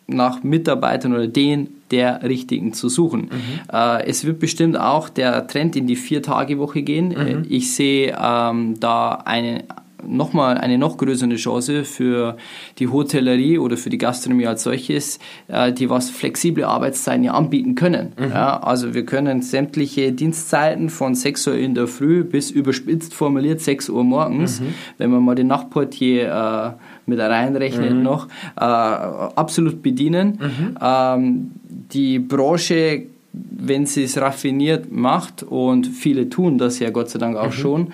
nach 0.07 0.43
Mitarbeitern 0.43 1.14
oder 1.14 1.28
den 1.28 1.69
der 1.95 2.25
richtigen 2.25 2.73
zu 2.73 2.89
suchen. 2.89 3.31
Mhm. 3.31 3.61
Äh, 3.73 4.07
es 4.07 4.25
wird 4.25 4.41
bestimmt 4.41 4.77
auch 4.77 5.09
der 5.09 5.47
Trend 5.47 5.77
in 5.77 5.87
die 5.87 5.95
Vier-Tage-Woche 5.95 6.83
gehen. 6.83 7.11
Mhm. 7.11 7.47
Ich 7.49 7.73
sehe 7.73 8.19
ähm, 8.21 8.81
da 8.81 9.23
eine 9.25 9.63
nochmal 10.09 10.59
eine 10.59 10.79
noch 10.79 10.97
größere 10.97 11.37
Chance 11.37 11.85
für 11.85 12.37
die 12.79 12.89
Hotellerie 12.89 13.59
oder 13.59 13.77
für 13.77 13.91
die 13.91 13.99
Gastronomie 13.99 14.47
als 14.47 14.63
solches, 14.63 15.19
äh, 15.49 15.73
die 15.73 15.91
was 15.91 16.11
flexible 16.11 16.65
Arbeitszeiten 16.65 17.29
anbieten 17.29 17.75
können. 17.75 18.13
Mhm. 18.19 18.31
Ja, 18.31 18.61
also 18.61 18.95
wir 18.95 19.05
können 19.05 19.43
sämtliche 19.43 20.13
Dienstzeiten 20.13 20.91
von 20.91 21.15
6 21.15 21.49
Uhr 21.49 21.57
in 21.57 21.75
der 21.75 21.87
Früh 21.87 22.25
bis 22.25 22.51
überspitzt 22.51 23.15
formuliert 23.15 23.61
6 23.61 23.91
Uhr 23.91 24.05
morgens, 24.05 24.61
mhm. 24.61 24.75
wenn 24.99 25.11
man 25.11 25.23
mal 25.23 25.35
den 25.35 25.49
Nachtportier 25.49 26.77
äh, 26.77 26.83
mit 27.07 27.19
reinrechnet 27.19 27.95
mhm. 27.95 28.03
noch, 28.03 28.29
äh, 28.57 28.61
absolut 28.61 29.83
bedienen. 29.83 30.39
Mhm. 30.41 30.79
Ähm, 30.81 31.51
die 31.93 32.19
Branche, 32.19 33.07
wenn 33.33 33.87
sie 33.87 34.05
es 34.05 34.19
raffiniert 34.19 34.91
macht, 34.91 35.43
und 35.43 35.87
viele 35.87 36.29
tun 36.29 36.59
das 36.59 36.79
ja 36.79 36.91
Gott 36.91 37.11
sei 37.11 37.19
Dank 37.19 37.37
auch 37.37 37.47
mhm. 37.47 37.53
schon, 37.53 37.93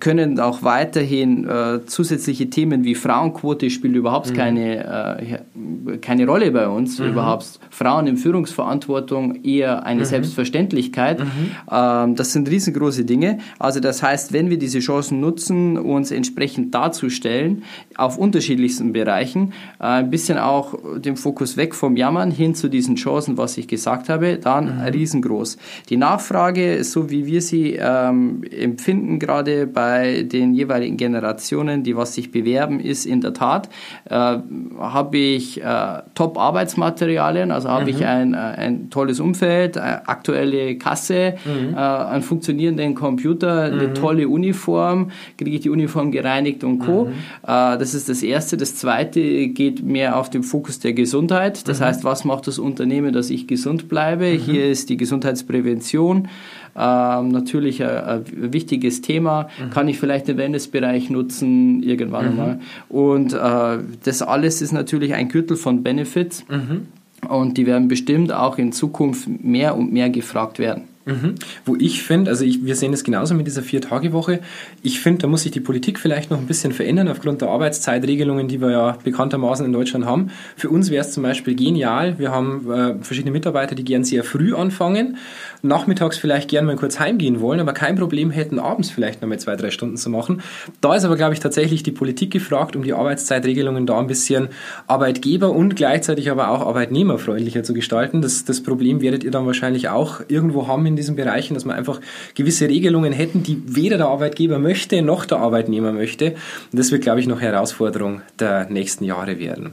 können 0.00 0.40
auch 0.40 0.62
weiterhin 0.62 1.48
äh, 1.48 1.84
zusätzliche 1.86 2.50
Themen 2.50 2.84
wie 2.84 2.94
Frauenquote 2.94 3.70
spielt 3.70 3.94
überhaupt 3.94 4.30
mhm. 4.30 4.34
keine, 4.34 5.38
äh, 5.54 5.98
keine 5.98 6.26
Rolle 6.26 6.50
bei 6.50 6.68
uns. 6.68 6.98
Mhm. 6.98 7.10
Überhaupt 7.10 7.60
Frauen 7.70 8.06
in 8.06 8.16
Führungsverantwortung 8.16 9.44
eher 9.44 9.84
eine 9.84 10.00
mhm. 10.00 10.06
Selbstverständlichkeit. 10.06 11.20
Mhm. 11.20 11.26
Ähm, 11.70 12.14
das 12.16 12.32
sind 12.32 12.48
riesengroße 12.50 13.04
Dinge. 13.04 13.38
Also 13.58 13.78
das 13.80 14.02
heißt, 14.02 14.32
wenn 14.32 14.50
wir 14.50 14.58
diese 14.58 14.80
Chancen 14.80 15.20
nutzen, 15.20 15.78
uns 15.78 16.10
entsprechend 16.10 16.74
darzustellen, 16.74 17.62
auf 17.96 18.18
unterschiedlichsten 18.18 18.92
Bereichen, 18.92 19.52
äh, 19.80 19.84
ein 19.84 20.10
bisschen 20.10 20.38
auch 20.38 20.74
den 20.98 21.16
Fokus 21.16 21.56
weg 21.56 21.74
vom 21.74 21.96
Jammern 21.96 22.30
hin 22.30 22.54
zu 22.54 22.68
diesen 22.68 22.96
Chancen, 22.96 23.36
was 23.36 23.56
ich 23.56 23.68
gesagt 23.68 24.08
habe, 24.08 24.38
dann 24.38 24.78
mhm. 24.78 24.82
riesengroß. 24.82 25.56
Die 25.88 25.96
Nachfrage, 25.96 26.82
so 26.82 27.10
wie 27.10 27.26
wir 27.26 27.42
sie 27.42 27.78
ähm, 27.80 28.42
empfinden 28.50 29.20
gerade 29.20 29.67
bei 29.72 30.22
den 30.22 30.54
jeweiligen 30.54 30.96
Generationen, 30.96 31.82
die 31.82 31.96
was 31.96 32.14
sich 32.14 32.30
bewerben, 32.30 32.80
ist 32.80 33.06
in 33.06 33.20
der 33.20 33.34
Tat, 33.34 33.68
äh, 34.06 34.14
habe 34.14 35.16
ich 35.16 35.62
äh, 35.62 36.02
Top-Arbeitsmaterialien, 36.14 37.50
also 37.50 37.68
habe 37.68 37.84
mhm. 37.84 37.88
ich 37.88 38.04
ein, 38.04 38.34
äh, 38.34 38.36
ein 38.36 38.90
tolles 38.90 39.20
Umfeld, 39.20 39.76
äh, 39.76 39.80
aktuelle 39.80 40.76
Kasse, 40.76 41.34
mhm. 41.44 41.74
äh, 41.74 41.78
einen 41.78 42.22
funktionierenden 42.22 42.94
Computer, 42.94 43.68
mhm. 43.68 43.78
eine 43.78 43.92
tolle 43.94 44.28
Uniform, 44.28 45.10
kriege 45.36 45.56
ich 45.56 45.60
die 45.60 45.70
Uniform 45.70 46.10
gereinigt 46.10 46.64
und 46.64 46.80
Co. 46.80 47.06
Mhm. 47.06 47.10
Äh, 47.42 47.78
das 47.78 47.94
ist 47.94 48.08
das 48.08 48.22
Erste. 48.22 48.56
Das 48.56 48.76
Zweite 48.76 49.48
geht 49.48 49.82
mehr 49.82 50.16
auf 50.16 50.30
den 50.30 50.42
Fokus 50.42 50.78
der 50.78 50.92
Gesundheit. 50.92 51.68
Das 51.68 51.80
mhm. 51.80 51.84
heißt, 51.84 52.04
was 52.04 52.24
macht 52.24 52.46
das 52.46 52.58
Unternehmen, 52.58 53.12
dass 53.12 53.30
ich 53.30 53.46
gesund 53.46 53.88
bleibe? 53.88 54.26
Mhm. 54.26 54.38
Hier 54.38 54.66
ist 54.66 54.88
die 54.88 54.96
Gesundheitsprävention 54.96 56.28
ähm, 56.76 57.28
natürlich 57.28 57.82
ein, 57.82 57.90
ein, 57.90 58.52
wichtiges 58.52 59.00
Thema. 59.00 59.48
Mhm. 59.58 59.70
Kann 59.70 59.88
ich 59.88 59.98
vielleicht 59.98 60.28
den 60.28 60.36
Wellnessbereich 60.36 61.10
nutzen 61.10 61.82
irgendwann 61.82 62.24
mhm. 62.24 62.30
einmal? 62.40 62.60
Und 62.88 63.32
äh, 63.32 63.84
das 64.04 64.22
alles 64.22 64.62
ist 64.62 64.72
natürlich 64.72 65.14
ein 65.14 65.28
Gürtel 65.28 65.56
von 65.56 65.82
Benefits. 65.82 66.44
Mhm. 66.48 66.88
Und 67.28 67.58
die 67.58 67.66
werden 67.66 67.88
bestimmt 67.88 68.32
auch 68.32 68.58
in 68.58 68.72
Zukunft 68.72 69.28
mehr 69.28 69.76
und 69.76 69.92
mehr 69.92 70.08
gefragt 70.10 70.58
werden. 70.58 70.84
Mhm. 71.08 71.36
Wo 71.64 71.74
ich 71.74 72.02
finde, 72.02 72.30
also 72.30 72.44
ich, 72.44 72.64
wir 72.64 72.76
sehen 72.76 72.92
es 72.92 73.02
genauso 73.02 73.34
mit 73.34 73.46
dieser 73.46 73.62
Vier-Tage-Woche, 73.62 74.40
ich 74.82 75.00
finde, 75.00 75.22
da 75.22 75.26
muss 75.26 75.42
sich 75.42 75.52
die 75.52 75.60
Politik 75.60 75.98
vielleicht 75.98 76.30
noch 76.30 76.38
ein 76.38 76.46
bisschen 76.46 76.72
verändern 76.72 77.08
aufgrund 77.08 77.40
der 77.40 77.48
Arbeitszeitregelungen, 77.48 78.46
die 78.46 78.60
wir 78.60 78.70
ja 78.70 78.98
bekanntermaßen 79.02 79.64
in 79.64 79.72
Deutschland 79.72 80.04
haben. 80.04 80.30
Für 80.56 80.68
uns 80.68 80.90
wäre 80.90 81.04
es 81.04 81.12
zum 81.12 81.22
Beispiel 81.22 81.54
genial, 81.54 82.18
wir 82.18 82.30
haben 82.30 82.70
äh, 82.70 82.94
verschiedene 83.02 83.32
Mitarbeiter, 83.32 83.74
die 83.74 83.84
gern 83.84 84.04
sehr 84.04 84.22
früh 84.22 84.54
anfangen, 84.54 85.16
nachmittags 85.62 86.18
vielleicht 86.18 86.50
gern 86.50 86.66
mal 86.66 86.76
kurz 86.76 87.00
heimgehen 87.00 87.40
wollen, 87.40 87.60
aber 87.60 87.72
kein 87.72 87.96
Problem 87.96 88.30
hätten, 88.30 88.58
abends 88.58 88.90
vielleicht 88.90 89.22
noch 89.22 89.28
mal 89.30 89.38
zwei, 89.38 89.56
drei 89.56 89.70
Stunden 89.70 89.96
zu 89.96 90.10
machen. 90.10 90.42
Da 90.82 90.94
ist 90.94 91.04
aber, 91.04 91.16
glaube 91.16 91.32
ich, 91.32 91.40
tatsächlich 91.40 91.82
die 91.82 91.90
Politik 91.90 92.30
gefragt, 92.30 92.76
um 92.76 92.82
die 92.82 92.92
Arbeitszeitregelungen 92.92 93.86
da 93.86 93.98
ein 93.98 94.06
bisschen 94.06 94.48
Arbeitgeber 94.86 95.52
und 95.52 95.74
gleichzeitig 95.74 96.30
aber 96.30 96.50
auch 96.50 96.66
arbeitnehmerfreundlicher 96.66 97.62
zu 97.62 97.72
gestalten. 97.72 98.20
Das, 98.20 98.44
das 98.44 98.62
Problem 98.62 99.00
werdet 99.00 99.24
ihr 99.24 99.30
dann 99.30 99.46
wahrscheinlich 99.46 99.88
auch 99.88 100.20
irgendwo 100.28 100.66
haben 100.66 100.84
in 100.84 100.97
diesen 100.98 101.16
Bereichen, 101.16 101.54
dass 101.54 101.64
man 101.64 101.76
einfach 101.76 102.00
gewisse 102.34 102.68
Regelungen 102.68 103.12
hätten, 103.12 103.42
die 103.42 103.62
weder 103.64 103.96
der 103.96 104.08
Arbeitgeber 104.08 104.58
möchte 104.58 105.02
noch 105.02 105.24
der 105.24 105.38
Arbeitnehmer 105.38 105.92
möchte. 105.92 106.34
Und 106.72 106.78
das 106.78 106.92
wird, 106.92 107.02
glaube 107.02 107.20
ich, 107.20 107.26
noch 107.26 107.40
Herausforderung 107.40 108.22
der 108.38 108.68
nächsten 108.68 109.04
Jahre 109.04 109.38
werden. 109.38 109.72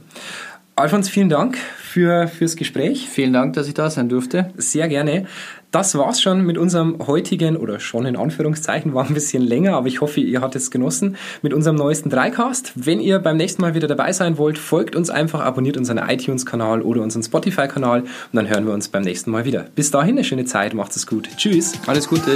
Alfons, 0.78 1.08
vielen 1.08 1.30
Dank 1.30 1.56
für, 1.56 2.28
fürs 2.28 2.54
Gespräch. 2.54 3.08
Vielen 3.08 3.32
Dank, 3.32 3.54
dass 3.54 3.66
ich 3.66 3.72
da 3.72 3.88
sein 3.88 4.10
durfte. 4.10 4.52
Sehr 4.58 4.88
gerne. 4.88 5.24
Das 5.70 5.96
war's 5.96 6.20
schon 6.20 6.44
mit 6.44 6.58
unserem 6.58 7.06
heutigen, 7.06 7.56
oder 7.56 7.80
schon 7.80 8.04
in 8.04 8.14
Anführungszeichen, 8.14 8.92
war 8.92 9.06
ein 9.06 9.14
bisschen 9.14 9.42
länger, 9.42 9.74
aber 9.74 9.88
ich 9.88 10.02
hoffe, 10.02 10.20
ihr 10.20 10.42
hattet 10.42 10.60
es 10.60 10.70
genossen, 10.70 11.16
mit 11.40 11.54
unserem 11.54 11.76
neuesten 11.76 12.10
Dreicast. 12.10 12.72
Wenn 12.74 13.00
ihr 13.00 13.18
beim 13.20 13.38
nächsten 13.38 13.62
Mal 13.62 13.74
wieder 13.74 13.88
dabei 13.88 14.12
sein 14.12 14.36
wollt, 14.36 14.58
folgt 14.58 14.94
uns 14.96 15.08
einfach, 15.08 15.40
abonniert 15.40 15.78
unseren 15.78 15.96
iTunes-Kanal 15.96 16.82
oder 16.82 17.00
unseren 17.00 17.22
Spotify-Kanal 17.22 18.02
und 18.02 18.08
dann 18.34 18.46
hören 18.46 18.66
wir 18.66 18.74
uns 18.74 18.88
beim 18.88 19.02
nächsten 19.02 19.30
Mal 19.30 19.46
wieder. 19.46 19.64
Bis 19.74 19.90
dahin 19.90 20.16
eine 20.16 20.24
schöne 20.24 20.44
Zeit, 20.44 20.74
macht 20.74 20.94
es 20.94 21.06
gut. 21.06 21.30
Tschüss. 21.38 21.72
Alles 21.86 22.06
Gute. 22.06 22.34